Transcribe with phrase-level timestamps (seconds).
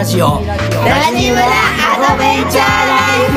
[0.00, 0.26] ラジオ。
[0.26, 0.56] ラ
[1.14, 3.36] ジムラアドベンチャーライフ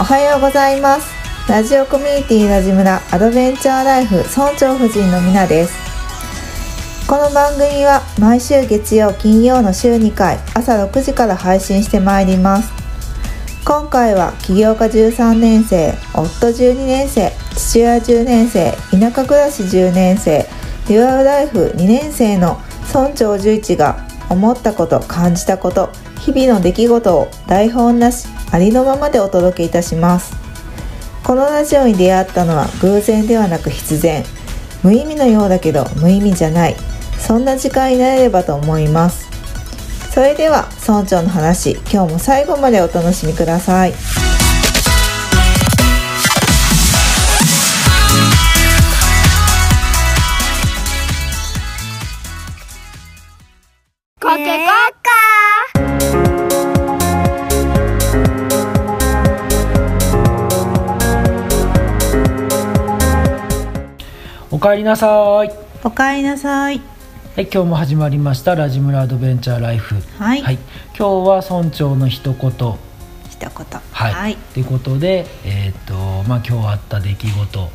[0.00, 1.14] おはようございます
[1.48, 5.93] ラジオコミュニティラジムラアドベンチャーライフ村長夫人のみなです
[7.06, 12.72] この番組は毎週月曜金曜の週2回朝6時から配信してまいります。
[13.62, 20.46] 今回は起業家13年生夫12年生父親10年生田舎暮らし10年生
[20.88, 23.98] デュアルライフ2年生の村長11が
[24.30, 25.90] 思ったこと感じたこと
[26.20, 30.34] 日々の出来事を台本なしありのままでお届けいたします。
[31.22, 34.24] このラジオに出会ったのは偶然ではなく必然。
[34.82, 36.76] 無意味のようだけど無意味じゃない。
[37.26, 39.26] そんな時間になれればと思います。
[40.12, 43.92] それでは村長の話今日も最後までお楽しみください。
[54.20, 54.66] コケコッ
[55.02, 55.10] カ
[64.50, 65.50] おかえりなさい。
[65.82, 66.93] おかえりなさい
[67.34, 69.96] はい、今日も始まりましたラジムラアドベンチャーライフ。
[70.22, 70.38] はい。
[70.40, 70.54] 今
[70.96, 72.38] 日は村長の一言。
[72.38, 73.50] 一言。
[73.50, 74.36] はい、はい。
[74.36, 75.94] ということでえっ、と
[76.28, 77.70] まあ今日あった出来事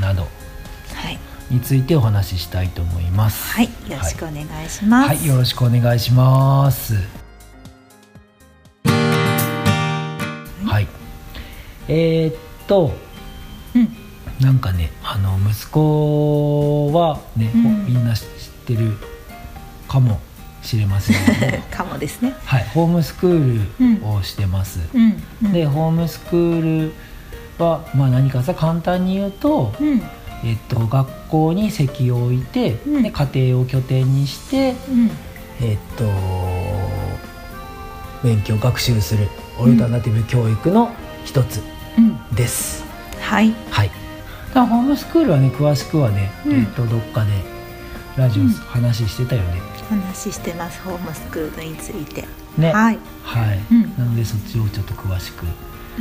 [0.00, 0.22] など。
[0.22, 0.26] は
[1.08, 1.20] い。
[1.52, 3.52] についてお話ししたいと思います。
[3.52, 3.66] はい。
[3.66, 6.94] よろしくお願いします、はい、よろしくお願いします。
[10.66, 10.88] はい。
[11.86, 12.36] えーっ
[12.66, 12.90] と、
[13.76, 13.88] うん。
[14.40, 17.86] なんかね、あの息子はね、うん。
[17.86, 18.24] みんな知
[18.64, 18.96] ってる
[19.86, 20.18] かも
[20.62, 22.34] しれませんけど、 かもですね。
[22.44, 24.80] はい、ホームスクールをしてます。
[24.94, 25.22] うん。
[25.44, 25.52] うん。
[25.52, 26.94] で、ホームスクール
[27.58, 30.02] はまあ何かさ簡単に言うと、うん。
[30.42, 33.02] えっと学校に席を置いて、うん。
[33.02, 34.74] で家庭を拠点にして。
[34.88, 35.10] うん。
[35.60, 36.04] えっと
[38.24, 40.90] 勉強学習するオルタナティブ教育の
[41.24, 41.62] 一つ
[41.98, 42.34] うん。
[42.34, 42.84] です、
[43.20, 43.54] はい。
[43.70, 43.90] はい。
[44.54, 46.60] だホームスクールはね詳しくはね、うん。
[46.60, 47.53] えっとどっかで
[48.16, 49.60] ラジオうん話してたよね、
[49.90, 50.80] 話してます。
[50.82, 52.24] ホームスクールについて。
[52.56, 52.72] ね。
[52.72, 52.98] はい。
[53.24, 53.82] はい、うん。
[53.98, 55.46] なのでそっちをちょっと詳しくう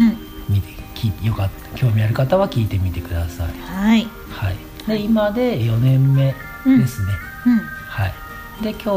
[0.04, 0.18] ん。
[0.48, 1.78] 見て聞いてよかった。
[1.78, 3.48] 興味ある方は聞いてみてください。
[3.60, 4.08] はい。
[4.30, 4.56] はい。
[4.88, 6.36] で今で4年目
[6.66, 7.14] ですね、
[7.48, 7.58] うん。
[7.60, 8.14] はい。
[8.62, 8.88] で今日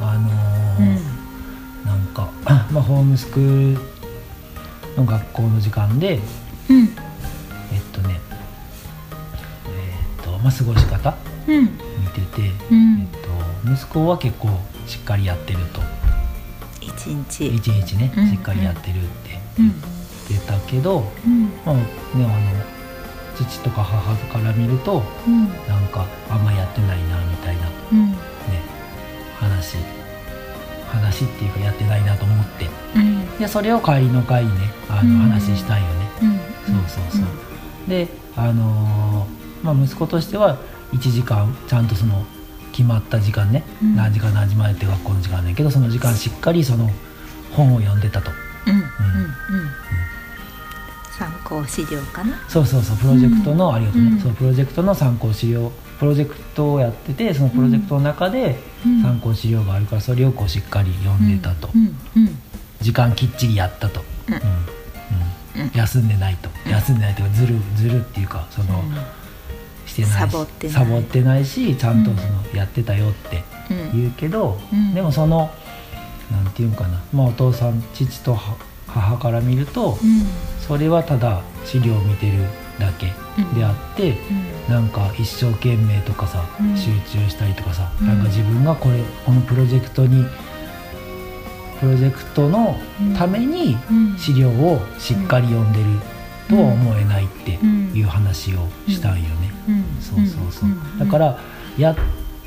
[0.00, 1.22] あのーうん。
[1.86, 2.28] なんか、
[2.70, 3.80] まあ、ホームスクール
[4.96, 6.20] の学校の時間で
[6.68, 6.82] うん。
[7.72, 8.20] えっとね
[9.66, 11.14] えっとまあ過ごし方
[11.48, 11.64] うん。
[11.64, 11.70] 見
[12.12, 13.00] てて、うん。
[13.00, 13.08] えっ
[13.64, 14.48] と、息子は結構
[14.86, 15.80] しっかりやってると。
[16.80, 17.46] 一日。
[17.54, 18.30] 一日ねうん。
[18.30, 19.74] しっかりやってるってうん。
[20.28, 21.44] 言ってたけど、うん。
[21.64, 21.82] まあね
[22.16, 22.36] あの
[23.36, 25.48] 父とか母から見るとうん。
[25.68, 28.14] なんかあんまやってないなみたいなねうん。
[29.38, 29.76] 話
[30.88, 32.68] 話っていうかやってないなと思って。
[32.96, 33.38] うん。
[33.38, 35.18] でそれを帰りの会にねあうん。
[35.18, 36.30] の話したんよね、うん。
[36.86, 40.58] そうそうそう、であのーまあ息子としては
[40.92, 42.24] 1時間ちゃんとその
[42.72, 43.96] 決まった時間ね、うん。
[43.96, 46.90] 何時間何時までって学校の時間だけどその時間しっかりその
[47.52, 48.30] 本を読んでたと。
[51.18, 52.36] 参考資料かな？
[52.48, 54.20] そうそうそうプロジェクトの、ありがとうね、うん。
[54.20, 59.02] そのプロジェクトの参考資料プロジェクトをやっててそのプロジェクトの中でうん。
[59.02, 61.68] 参考資料があるからそれをこうしっかり読んでたと、
[62.80, 64.02] 時間きっちりやったと、
[65.74, 66.48] 休んでないと。
[66.68, 68.82] 休んでないというかずるずるっていうかその、
[69.92, 70.10] してない。
[70.10, 70.74] しサボってない。
[70.74, 74.00] サボってないしちゃんとそのやってたよってうん。
[74.00, 74.94] 言うけど、うん。
[74.94, 75.50] でもその
[76.30, 78.56] なんていうんかな、まあ、お父さん父とは
[78.86, 80.22] 母から見ると、うん。
[80.60, 82.44] それはただ資料を見てる
[82.78, 83.06] だけ
[83.54, 84.16] であって、
[84.68, 84.74] うん。
[84.74, 86.76] なんか一生懸命とかさ、うん。
[86.76, 88.06] 集中したりとかさ、うん。
[88.06, 90.24] なんか自分がこれこのプロジェクトに
[91.80, 92.76] プロジェクトの
[93.18, 94.16] ためにうん。
[94.18, 95.84] 資料をしっかり読んでる
[96.48, 97.92] とは思えないってうん。
[97.94, 99.52] いう話をしたんよね。
[99.68, 99.84] うん。
[100.00, 100.98] そうそうそう、ん。
[100.98, 101.38] だから
[101.78, 101.96] や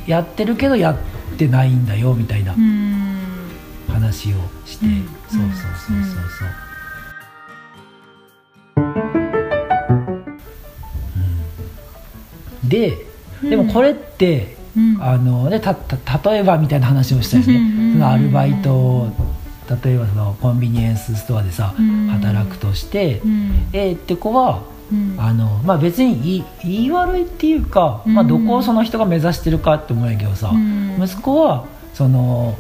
[0.06, 0.97] やってるけどやっ
[1.38, 3.19] てないんだよみたいなうん。
[3.88, 5.06] 話をして、うん。
[5.30, 6.47] そうそうそうそうそう、
[12.63, 12.69] うん。
[12.69, 12.98] で
[13.44, 14.98] でもこれって、うん。
[15.01, 19.12] あのね、たた例えばみたいな話をしたよね、うアルバイトを
[19.83, 22.07] 例えばそのコンビニエンスストアでさ、うん。
[22.07, 23.67] 働くとして、うん。
[23.73, 25.15] えーって子はうん。
[25.17, 30.97] あの、まあ、別に言い悪いっていうか、まあ、うんどこをその人が目指してるかって思うんやけどさ、うん。
[31.03, 32.57] 息子はその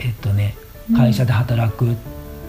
[0.00, 0.56] えっとね
[0.96, 1.94] 会社で働く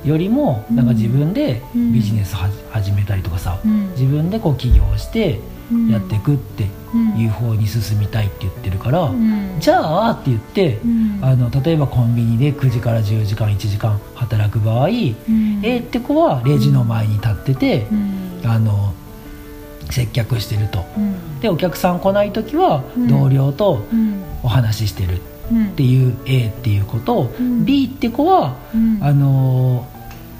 [0.03, 0.75] よりも、うん。
[0.75, 1.94] なんか自分でうん。
[1.94, 2.36] ビジネス
[2.71, 3.92] 始めたりとかさ、うん。
[3.92, 5.55] 自分でこう起業してうん
[5.90, 6.64] やっていくって
[7.18, 9.58] いう方に進みたいって言ってるから、うん。
[9.60, 11.20] じゃあって言って、うん。
[11.24, 15.62] あの例えばコンビニで9時から10時間1時間働く場合、うん。
[15.64, 18.42] A って子はレジの前に立ってて、うん。
[18.46, 18.94] あの
[19.90, 20.86] 接客してると。
[20.98, 21.40] うん。
[21.40, 23.08] でお客さん来ない時はうん。
[23.08, 24.24] 同僚とうん。
[24.44, 25.22] お話ししてる
[25.52, 27.66] うんっていう A っていう子と、うん。
[27.66, 29.00] B って子はうん。
[29.02, 29.88] あの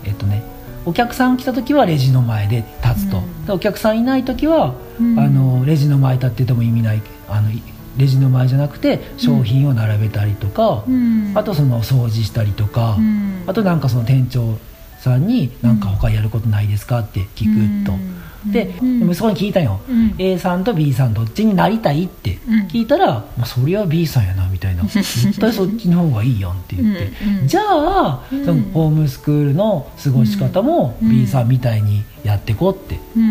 [0.04, 0.44] えっとね
[0.86, 5.20] お客さん来た時はレジの前で立つと、お客さんいない時は、うん。
[5.20, 7.62] あのレジの前立ってても意味ないあのい
[7.98, 11.32] レジの前じゃなくて商品を並べたりとか、うん。
[11.36, 13.44] あとその掃除したりとか、うん。
[13.48, 14.58] あとなんかその店長
[15.00, 17.94] さんに「なんか他やることないですか?」って聞くと、
[18.46, 18.52] うん。
[18.52, 19.10] で、うん。
[19.10, 20.16] 息子に聞いたよ、うん。
[20.18, 23.08] A さんと B さんどっちになりたいってうん聞いたら、
[23.38, 24.84] まあ、そりゃ B さんやなみたいな。
[24.84, 27.48] 絶対そっちの方がいいやんって言って、うんうん。
[27.48, 31.10] じゃあ、うんそのホームスクールの過ごし方もうん。
[31.10, 33.24] B さんみたいにやってこって、うん。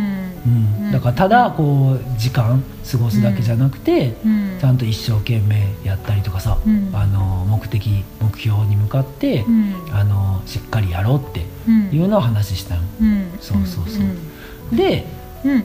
[0.85, 0.93] うん。
[0.93, 4.59] だからただこう時間過ごすだけじゃなくて、うん。
[4.61, 6.91] ちゃんと一生懸命やったりとかさ、うん。
[6.93, 9.75] あの目的目標に向かって、うん。
[9.93, 11.91] あのしっかりやろうってうん。
[11.93, 12.83] いうのを話したの。
[13.01, 13.31] うん。
[13.41, 14.77] そうそうそうん。
[14.77, 15.07] で、
[15.45, 15.65] うん。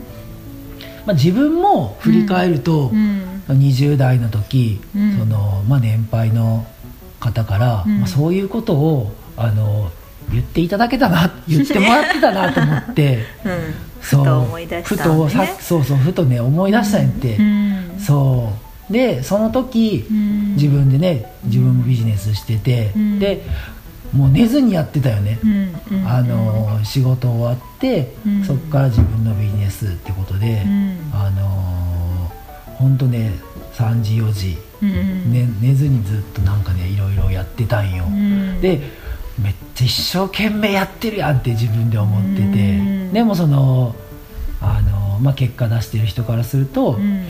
[1.05, 5.17] まあ、自分も振り返ると、うん20代の時、うん。
[5.19, 6.65] そのまあ、年配の
[7.19, 7.99] 方から、うん。
[7.99, 9.91] まあ、そういうことをあの
[10.31, 13.73] 言っていただけたな言ってもらってたなと思って うん。
[14.01, 17.99] そうふと思い出したふとさそうそうふとね思い出したんやって、うん。
[17.99, 18.53] そ
[18.89, 18.93] う。
[18.93, 20.55] でその時、うん。
[20.55, 23.19] 自分でね自分もビジネスしてて、うん。
[23.19, 23.45] で
[24.13, 25.37] もう寝ずにやってたよね、
[26.07, 28.43] あの仕事終わって、うん。
[28.43, 30.97] そっから自分のビジネスってことで、うん。
[31.13, 31.88] あの
[32.79, 33.33] 本当ね
[33.73, 38.61] 3時4時、うんね、寝ずにずっとなんかねいろいろやってたんよ、うん。
[38.61, 38.81] で
[39.41, 43.13] めっちゃ一生懸命やってるやんって自分で思ってて、うん。
[43.13, 43.95] でもその
[44.61, 47.23] あの、まあ、結果出してる人からすると、うん。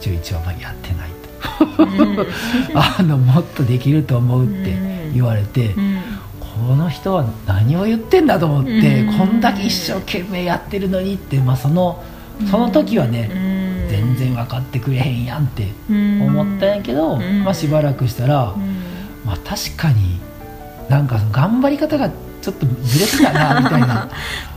[0.00, 2.28] 中1はまあやってないと。
[3.00, 4.76] あのもっとできると思うって
[5.12, 6.00] 言われて、うん。
[6.40, 9.18] この人は何を言ってんだと思って、うん。
[9.18, 12.02] こんだけ一生懸命やってるのにって、まあ、その
[12.48, 13.49] その時はね、うん
[13.90, 16.22] 全然分かってくれへんやんってうん。
[16.22, 17.44] 思ったんやけど、うん。
[17.44, 18.82] まあ、しばらくしたら、うん。
[19.24, 20.20] まあ、確かに
[20.88, 22.10] なんか頑張り方が
[22.40, 24.08] ちょっとずれてたな みたいな。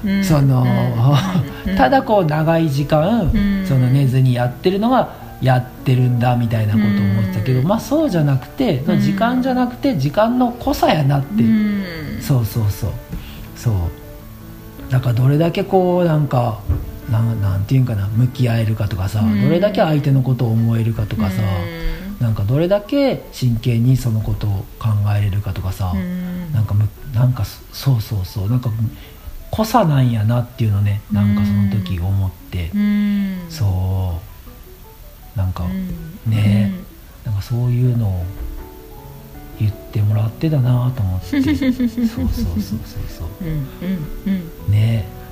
[0.06, 0.24] うん。
[0.24, 0.66] その、
[1.66, 1.76] うん。
[1.76, 3.66] ただこう長い時間、うん。
[3.68, 5.10] その寝ずにやってるのが
[5.42, 7.68] やってるんだみたいなことを思ってたけど、うん。
[7.68, 9.02] まあそうじゃなくて、うん。
[9.02, 11.84] 時間じゃなくて時間の濃さやなって、うん。
[12.22, 12.90] そうそうそう。
[13.56, 13.74] そう。
[14.92, 16.60] だからどれだけこうなんか
[17.10, 19.42] なんなんていうんかな向き合えるかとかさ、うん。
[19.42, 22.26] どれだけ相手のことを思えるかとかさ、うん。
[22.26, 26.54] なんかどれだけ真剣にそのことを考えれるかとかさ、うん。
[26.54, 28.72] なんかむなんかそそうそうそうなんか
[29.52, 33.46] 濃さなんやなっていうのねなんかその時思って、うん。
[33.50, 34.20] そ
[35.36, 35.38] う。
[35.38, 36.32] なんかうん。
[36.32, 36.74] ね、
[37.26, 38.24] なんかそういうのを
[39.60, 41.26] 言ってもらってたなと思って。
[41.28, 43.28] そうそうそうそうそう。
[43.42, 44.72] うんうんうん。
[44.72, 45.06] ね。
[45.20, 45.23] う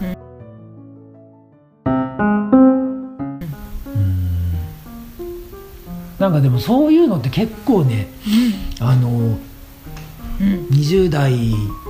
[6.22, 8.08] なんかでもそういうのって結構ね
[8.80, 9.38] あのうん。
[10.70, 11.34] 20代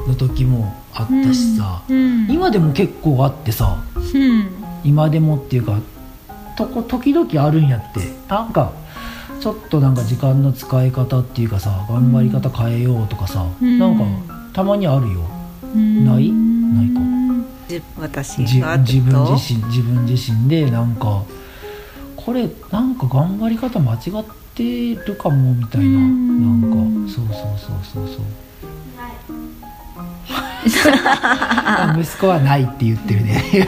[0.08, 4.50] の時もあったしさ、うん今でも結構あってさうん。
[4.86, 5.80] 今でもっていうか
[6.58, 8.00] とこ時々あるんやって。
[8.30, 8.72] なんか
[9.42, 13.80] ちょっとなんか時間の使い方っていうかさ頑張り方変えようとかさ、うん。
[13.80, 14.06] なんか
[14.54, 15.22] たまにあるよ。
[15.76, 16.06] うん。
[16.06, 16.32] ない？
[16.32, 17.02] ないか。
[17.68, 21.24] じ私自分自身自分自身でなんか
[22.26, 24.00] これなんか頑張り方間違っ
[24.56, 26.62] てるかもみたいなうん。
[26.62, 27.14] なんか。
[27.14, 28.26] そうそうそうそうそう。
[30.94, 33.44] あ息子はないって言ってるね。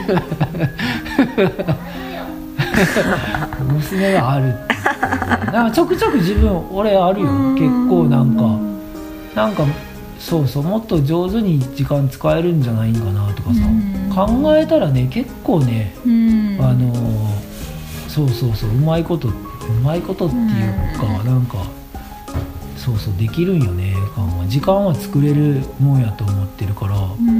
[3.74, 4.56] 娘はある。
[5.52, 7.30] なんかちょくちょく自分俺あるよ。
[7.30, 7.56] うん。
[7.56, 8.44] 結構なんか。
[9.36, 9.66] なんか
[10.20, 13.62] そうそうもっと上手に時間使えるんじゃないんかなとかさ。
[13.66, 14.42] うん。
[14.44, 16.58] 考えたらね結構ねうん。
[16.62, 17.23] あのー
[18.14, 19.32] そうそうそううまいことう
[19.84, 20.44] まいことっていう
[20.98, 21.58] かうんなんか
[22.78, 27.04] そうそうできるんよね考え時間は作れるもんやと思ってるからうん。
[27.28, 27.32] う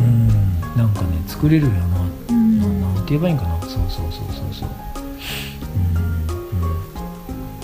[0.00, 0.28] ん
[0.76, 1.78] なんかね作れるよな
[2.30, 2.60] うん。
[2.60, 3.60] ななんて言えばいいんかな。
[3.62, 4.68] そうそうそうそうそう。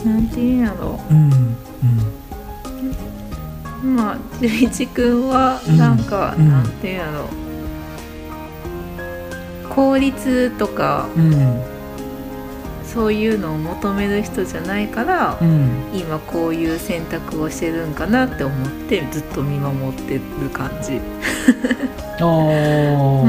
[0.08, 0.98] なんていうんやろ。
[1.10, 1.56] うんうん。
[3.82, 7.28] うんまあ純一君はうんなんか、うんなんていうんやろ。
[9.74, 11.60] 効率とかうん
[12.92, 15.90] そういうのを求める人じゃないから、うん。
[15.94, 20.20] 今こういう選択をしてるんかなって思ってずっと見守ってる
[20.52, 21.00] 感じ。
[22.20, 23.28] ああうんう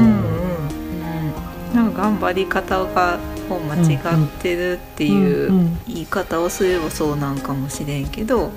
[1.72, 3.98] ん、なんか頑張り方がこう間違っ
[4.40, 5.78] てるっていううんうん。
[5.86, 8.50] 言い方をすればそうなんかもしれんけど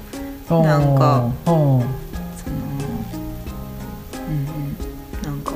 [0.50, 0.64] あー。
[0.64, 1.52] なんかあー。
[1.52, 1.86] その
[4.28, 4.76] うんうん。
[5.22, 5.52] なんか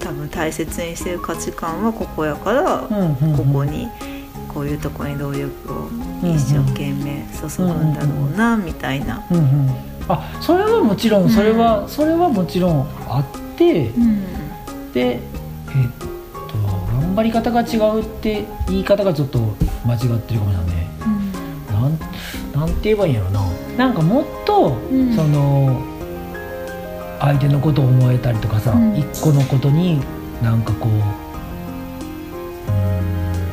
[0.00, 3.36] 多分大切にしてる価値観はここやからうんうんうん
[4.56, 5.90] こういうとこに労力を
[6.22, 9.22] 一生懸命注ぐんだろうなみたいな。
[9.30, 9.70] うんうん。
[10.08, 14.92] あそれはもちろんそれは、それはもちろんあってうん。
[14.94, 15.20] でえっ
[15.98, 16.06] と
[16.90, 19.40] 頑張り方が違うって言い方がちょっと
[19.86, 20.88] 間違ってるかもしれないね。
[21.70, 21.98] なん
[22.54, 23.42] なんて言えばいいんやろな。
[23.76, 25.14] なんかもっと、ん。
[25.14, 25.82] その
[27.20, 28.96] 相手のことを思えたりとかさ、うん。
[28.96, 30.00] 一個のことに
[30.42, 31.25] なんかこう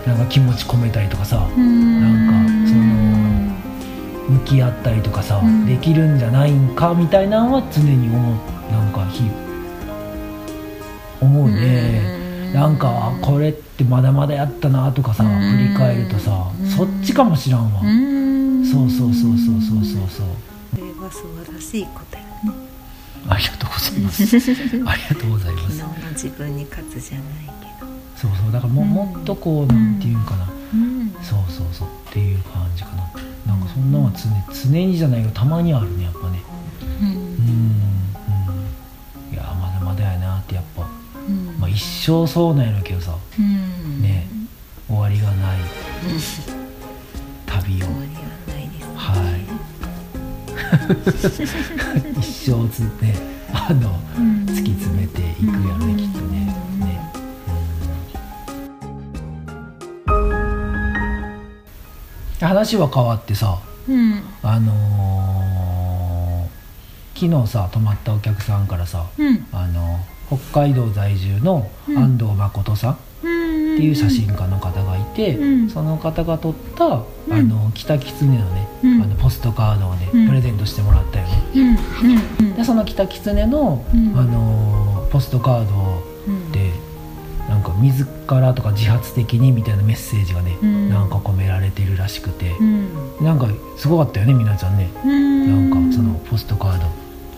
[0.05, 3.13] なんか気持ち込めたりとかさなんかその
[4.29, 5.65] 向き合ったりとかさ、うん。
[5.65, 9.23] できるんじゃないんかみたいなのは常に思うなんかひ
[11.21, 15.51] 思うね、なんかあこれってまだまだやったなとかさ、うん。
[15.57, 16.69] 振り返るとさ、うん。
[16.69, 18.65] そっちかもしらんわ、うん。
[18.65, 20.09] そうそうそうそうそうそう。
[20.09, 20.27] そう
[20.71, 22.29] それは素晴らしいことやね。
[23.29, 24.23] ありがとうございます。
[24.35, 25.77] ありがとうございます。
[25.77, 27.25] 昨日の自分に勝つじゃない。
[27.45, 27.62] けど
[28.23, 28.89] そうそうだからも,、うん。
[28.89, 31.13] もっとこうなんていうんかな、うん。
[31.21, 33.11] そうそうそうっていう感じかな。
[33.45, 36.41] なんかそんなのは常常にじゃないけどたまにあるねやっぱね。
[37.01, 37.07] うん。
[37.07, 37.15] うん、
[39.27, 40.87] うん、いやまだまだやなってやっぱ、
[41.27, 41.57] うん。
[41.59, 43.17] まあ、一生そうなんやろうけどさ。
[43.37, 44.01] うん。
[44.01, 44.29] ね。
[44.87, 45.59] 終わりがない。
[45.59, 45.65] うん
[47.45, 47.87] 旅を。
[47.87, 48.95] 終わりはないですね。
[48.95, 49.43] はい。
[52.21, 53.15] 一生つね
[53.51, 54.45] あのうん。
[54.53, 56.12] 突き詰めていくやろねきっと
[62.63, 64.23] 話は変わってさうん。
[64.41, 66.53] あのー
[67.15, 69.45] 昨日さ泊まったお客さんからさうん。
[69.51, 71.97] あの北海道在住のうん。
[71.97, 73.27] 安藤誠さんっう
[73.75, 73.77] ん。
[73.77, 75.69] ていう写真家の方がいて、うん。
[75.69, 77.03] その方が撮った、うん。
[77.33, 79.01] あの北狐のね、うん。
[79.03, 80.27] あのポストカードをね、うん。
[80.27, 82.53] プレゼントしてもらったよね。
[82.57, 84.17] でその北狐の、うん。
[84.17, 85.75] あのーポストカード
[87.83, 90.89] 自らとか自発的にみたいなメッセージがね、うん。
[90.89, 92.51] なんか込められてるらしくて。
[92.51, 92.87] う、ん。
[93.21, 93.47] なんか
[93.77, 95.69] すごかったよねみなちゃんね、うん。
[95.69, 96.87] なんかそのポストカード。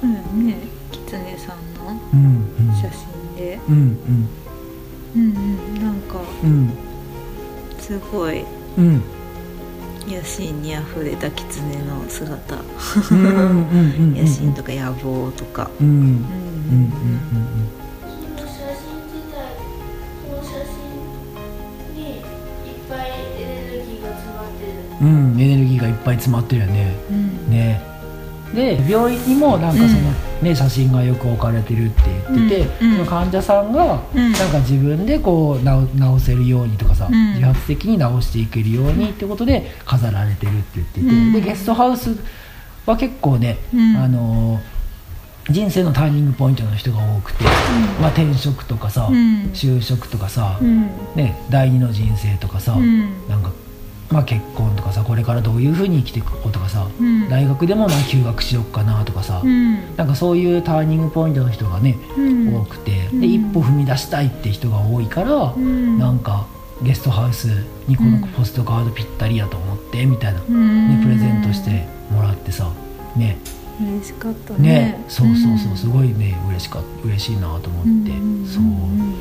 [0.04, 0.48] うん。
[0.48, 0.58] ね
[0.92, 2.76] 狐さんのうんうん。
[2.76, 3.60] 写真で。
[3.68, 4.30] うんうん。
[5.16, 6.50] うんなんかうん。
[6.50, 6.74] うん
[7.80, 8.44] すごい。
[8.78, 9.02] うん。
[10.08, 12.56] 野心にあふれた狐の姿。
[13.12, 14.14] うんうんうんうん。
[14.22, 15.72] 野心とか野望とか。
[15.82, 17.85] うんうんうんうん
[25.02, 26.96] うんうんエネルギーがいっぱい詰まってるよね。
[27.10, 27.50] うん。
[27.50, 27.82] ね。
[28.54, 29.90] で病院にもなんかその、
[30.42, 32.92] ね写真がよく置かれてるって言ってて、うん。
[32.92, 34.32] うんその患者さんがうん。
[34.32, 37.34] なんか自分でこう直直せるようにとかさ、うん。
[37.34, 41.34] 自発的に直していけるようにってことで飾られてるって言ってて、うん。
[41.34, 42.16] でゲストハウス
[42.86, 43.98] は結構ね、うん。
[43.98, 44.76] あのー
[45.50, 47.44] 人生のターニングポイントの人が多くて、
[48.02, 49.52] まあ、転職とかさ、うん。
[49.54, 50.90] 就職とかさ、うん。
[51.16, 53.28] ね、第二の人生とかさ、うん。
[53.28, 53.52] なんか、
[54.12, 57.28] まあ、結婚とかさこれからどういうふうに生きていくことかさ、うん。
[57.30, 59.96] 大学でもまあ休学しよっかなとかさ、うん。
[59.96, 62.56] なんかそういうターニングポイントの人がね、うん。
[62.56, 63.22] 多くてうん。
[63.22, 65.98] で一歩踏み出したいって人が多いから、うん。
[65.98, 66.48] なんか
[66.84, 67.48] ゲストハウス
[67.88, 68.28] にこのうん。
[68.30, 71.00] ポストカードぴったりやと思ってみたいな、うん。
[71.00, 72.72] ね、プレゼントしてもらってさ
[73.16, 73.38] ね。
[73.82, 74.70] 嬉しかったね。
[74.70, 78.46] ねそうそうそうすごいね嬉しか嬉しいなと思って、うん。
[78.46, 79.16] そう、うん。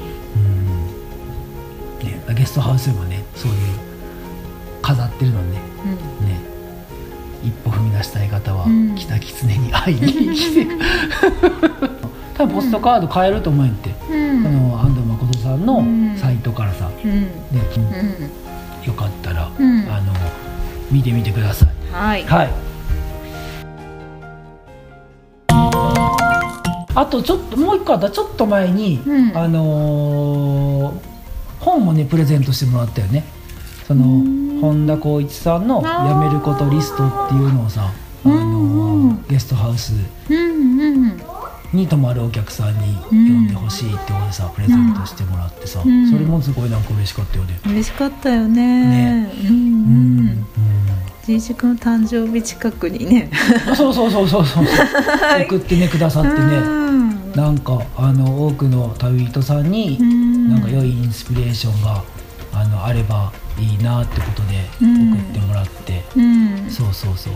[2.04, 3.93] ね、ゲストハウスもねそういう
[4.94, 5.58] 飾ってるのね。
[6.20, 6.28] うん。
[6.28, 6.38] ね。
[7.42, 8.94] 一歩踏み出したい方はうん。
[8.94, 10.66] 北狐に会いに 来て
[12.38, 14.46] 多分ポストカード買えると思うんやって、うん。
[14.46, 16.16] あの安藤誠さんのうん。
[16.16, 17.10] サイトからさ、うん。
[17.10, 17.28] ね。
[17.52, 18.86] うん。
[18.86, 19.80] よかったら、うん。
[19.90, 20.12] あの
[20.90, 21.68] 見てみてください。
[21.92, 22.24] はい。
[22.24, 22.50] はい。
[26.96, 28.08] あとちょっともう一個あった。
[28.10, 29.36] ちょっと前に、うん。
[29.36, 31.14] あのー
[31.60, 33.24] 本もねプレゼントしてもらったよね。
[33.86, 36.08] そのうん本田光一さんの「あー。
[36.08, 37.90] やめることリスト」っていうのをさ、
[38.24, 39.24] あのーうん。
[39.28, 39.92] ゲストハウス
[41.72, 43.48] に泊まるお客さんに読ん。
[43.48, 46.10] でほしいってことでさプレゼントしてもらってさ、うん。
[46.10, 47.58] それもすごいなんか嬉しかったよね。
[47.66, 49.24] 嬉しかったよね。
[49.24, 49.32] ね。
[49.44, 49.60] うんうんう
[50.30, 50.46] ん。
[51.26, 53.30] じいじくんの誕生日近くにね。
[53.70, 54.64] あそうそうそうそうそう。
[55.48, 56.36] 送ってねくださってね。
[56.38, 57.32] うん。
[57.34, 60.06] なんかあの多くの旅人さんにうん
[60.46, 60.48] ん。
[60.50, 62.02] なんか良いインスピレーションが
[62.64, 65.12] あのあればいいなってことでうん。
[65.12, 66.70] 送ってもらって、うん。
[66.70, 67.34] そうそうそう、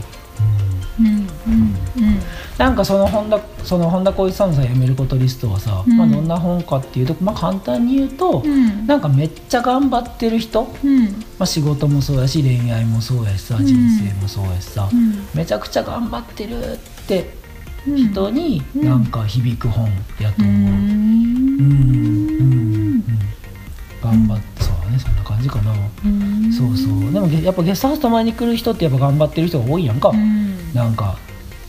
[2.59, 5.97] なんかその本田その本田光一さんのさやめることリストはさ、うん。
[5.97, 8.87] まあ、どんな本かっていうと、まあ、簡単に言うと、うん。
[8.87, 11.05] なんかめっちゃ頑張ってる人、うん。
[11.07, 13.67] まあ、仕事もそうやし恋愛もそうやしさうん。
[13.67, 15.27] 人生もそうやしさ、うん。
[15.35, 17.31] めちゃくちゃ頑張ってるって
[17.87, 17.97] うん。
[17.97, 18.85] 人にうん。
[18.85, 19.89] なんか響く本
[20.21, 20.47] やとう。
[20.47, 20.99] 思う。
[24.01, 24.58] 頑張って
[24.99, 25.73] ねそんな感じかな。
[26.09, 26.53] ん。
[26.53, 27.13] そうそう。
[27.13, 30.75] でもげやっぱゲストハウス泊まりに来る人ってやっぱ頑張ってる人が多いやんか、うん。
[30.75, 31.17] なんか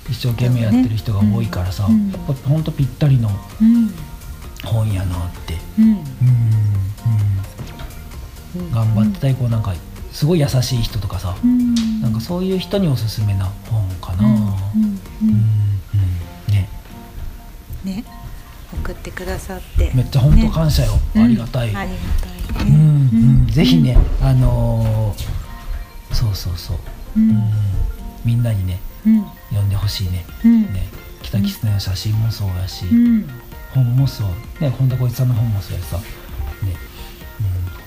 [0.10, 2.12] 一生懸命やってる人が多いからさ、うん。
[2.12, 3.30] やっぱほんとぴったりの
[3.62, 3.94] うん。
[4.66, 5.56] 本やなって。
[5.78, 5.86] うん。
[5.86, 6.02] うん、
[8.56, 9.74] うん、頑張ってたりこうなんか
[10.12, 12.02] すごい優しい人とかさ、うん。
[12.02, 14.34] なんかそういう人におすすめな本かな、うん。
[14.34, 14.42] うん。
[14.42, 15.00] うん。
[15.24, 15.32] う
[16.52, 16.54] ん。
[16.54, 16.68] ね。
[17.84, 18.04] ね
[18.72, 19.92] 送ってくださって。
[19.94, 21.98] めっちゃ本当感謝よ、うんありがたい、ありが
[22.56, 23.46] たいうんうん。
[23.48, 25.40] ねぜひね、あのー
[26.16, 26.78] そうそうそう、
[27.18, 27.30] ううん。
[27.32, 27.44] ん
[28.26, 29.24] みんなにねうん。
[29.50, 30.26] 読んでほしいね。
[30.44, 30.62] うん。
[30.74, 30.88] ね
[31.22, 33.30] 北キツネの写真もそうやし、うん。
[33.74, 34.28] 本もそう。
[34.64, 36.04] ね本田光一さんの本もそうやしさ、ね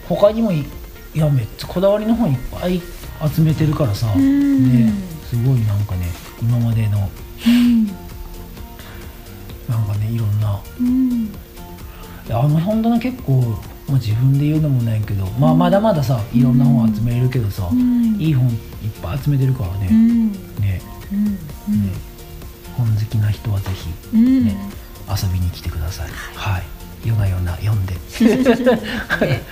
[0.07, 2.81] うん、他にもいいやめっちゃこだわりの本いっぱい
[3.35, 4.87] 集めてるからさ、うん。
[4.87, 4.93] ね
[5.29, 6.07] すごいなんかね
[6.41, 7.09] 今までの
[7.47, 7.87] うん
[9.69, 10.61] なんかねいろんな。
[10.81, 11.29] うん。
[12.31, 13.41] あの本棚結構、
[13.89, 18.15] まあ、自分で言うのもないけど、まあ、まだまださいろんな本集めれるけどさ、うん。
[18.21, 18.57] いい本いっ
[19.03, 20.33] ぱい集めてるからね,、うん。
[20.61, 20.81] ね。
[21.13, 21.25] うん。
[21.35, 21.41] ね。
[22.77, 24.45] 本好きな人はぜひうん。
[24.45, 24.57] ね
[25.09, 26.09] 遊びに来てください。
[26.35, 26.63] はい。
[27.05, 27.95] 夜な夜な読んで。
[29.29, 29.43] ね。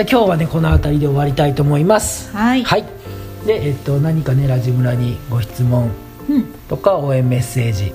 [0.00, 2.34] じゃあ今日はねこの辺りで終わりたいと思います。
[2.34, 2.84] はいはい。
[3.44, 5.90] でえっと何かねラジムラにご質問
[6.28, 7.92] うんとか応援メッセージ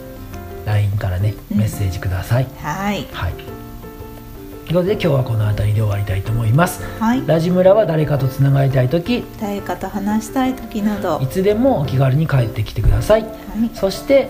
[0.67, 2.47] LINE からねうんメッセージください。
[2.61, 3.33] はいはい。
[3.33, 6.83] ということで今日はこの辺りで終わりたいと思います。
[6.99, 13.23] はいラジムラは誰かとつながりたい時誰かと話したい時などいつでもお気軽に帰ってきてください。
[13.23, 13.31] はい
[13.73, 14.29] そして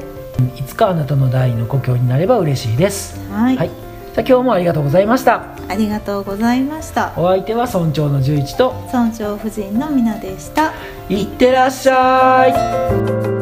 [0.57, 3.19] いつかあなたの第二の故郷になれば嬉しいです。
[3.31, 3.84] はい、はい。
[4.15, 5.43] じゃあ今日もありがとうございました。
[5.67, 10.73] ありがとうございましたお相手は村長の十一と村長夫人のみなでした
[11.09, 12.47] いってらっしゃ
[13.31, 13.34] い。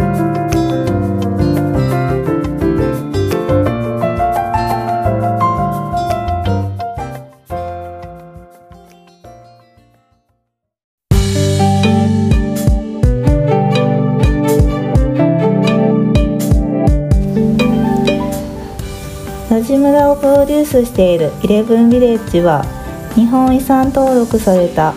[20.74, 22.66] スしているイレブンビレッジは
[23.14, 24.96] 日本遺産登録された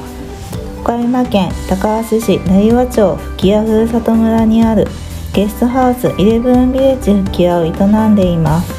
[0.81, 4.87] 岡山県高梁市成羽町吹屋ふるさと村にある
[5.35, 8.73] ゲストハウスイレブンビレッジ吹屋を営んでいます。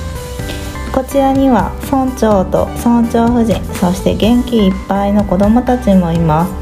[0.92, 6.54] こちらには村長と村長夫人そして元気いっぱいの子どもたちもいます。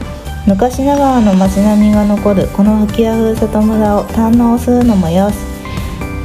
[0.46, 5.36] 昔ながらの街並みが残るこの吹屋ふるさと村を堪能するのもよし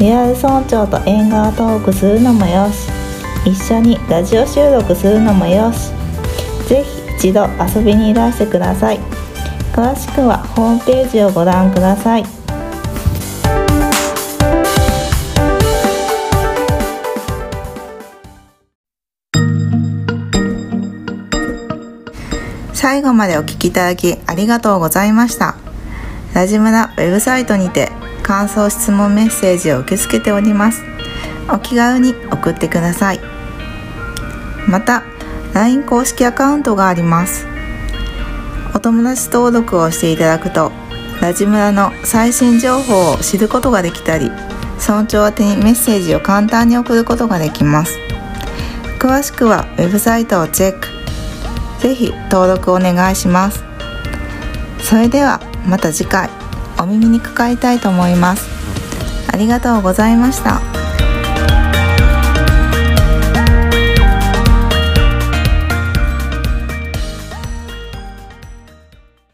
[0.01, 3.00] リアル村長と縁側トークするのもよし
[3.45, 5.91] 一緒にラジオ収録するのもよし。
[6.69, 9.01] ぜひ一度遊びにいらしてください。
[9.73, 12.25] 詳しくはホームページをご覧ください。
[22.73, 25.57] 最後までお聞きいただきありがとうございました。
[26.35, 27.91] ラジムラウェブサイトにて
[28.23, 30.83] 感想質問メッセージを受け付けております。
[31.49, 33.21] お気軽に送ってください。
[34.69, 35.03] また
[35.55, 37.47] LINE 公式アカウントがあります。
[38.75, 40.73] お友達登録をしていただくと
[41.21, 44.31] ラジムラの最新情報を知ることができたり
[44.79, 47.99] 村長宛てにメッセージを簡単に送ることができます。
[48.99, 50.89] 詳しくはウェブサイトをチェック。
[51.81, 53.65] ぜひ登録お願いします。
[54.83, 56.31] それではまた次回
[56.79, 58.49] お耳にかかりたいと思います。
[59.33, 60.70] ありがとうございました。